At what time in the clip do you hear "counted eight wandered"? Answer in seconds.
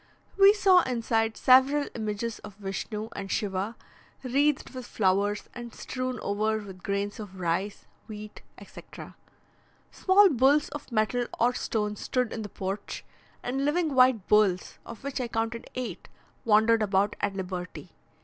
15.27-16.81